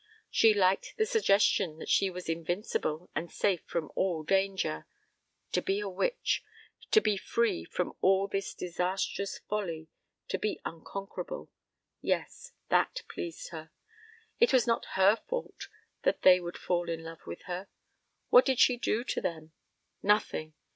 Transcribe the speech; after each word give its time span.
She 0.31 0.55
liked 0.55 0.95
the 0.97 1.05
suggestion 1.05 1.77
that 1.77 1.87
she 1.87 2.09
was 2.09 2.27
invincible 2.27 3.11
and 3.13 3.29
safe 3.31 3.61
from 3.67 3.91
all 3.93 4.23
danger 4.23 4.87
to 5.51 5.61
be 5.61 5.79
a 5.79 5.87
witch 5.87 6.43
to 6.89 6.99
be 7.01 7.17
free 7.17 7.63
from 7.65 7.93
all 8.01 8.27
this 8.27 8.55
disastrous 8.55 9.37
folly 9.47 9.89
to 10.29 10.39
be 10.39 10.59
unconquerable. 10.65 11.51
Yes, 12.01 12.51
that 12.69 13.03
pleased 13.09 13.49
her. 13.49 13.69
It 14.39 14.51
was 14.51 14.65
not 14.65 14.85
her 14.97 15.17
fault 15.17 15.67
that 16.01 16.23
they 16.23 16.39
would 16.39 16.57
fall 16.57 16.89
in 16.89 17.03
love 17.03 17.27
with 17.27 17.43
her. 17.43 17.67
What 18.29 18.45
did 18.45 18.57
she 18.57 18.77
do 18.77 19.03
to 19.03 19.21
them? 19.21 19.51
Nothing. 20.01 20.55